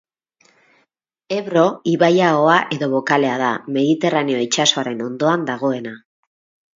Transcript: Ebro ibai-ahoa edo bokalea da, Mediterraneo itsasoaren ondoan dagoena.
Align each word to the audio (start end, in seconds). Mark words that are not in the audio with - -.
Ebro 1.39 1.65
ibai-ahoa 1.91 2.55
edo 2.77 2.89
bokalea 2.95 3.35
da, 3.41 3.49
Mediterraneo 3.75 4.41
itsasoaren 4.47 5.05
ondoan 5.09 5.45
dagoena. 5.51 5.93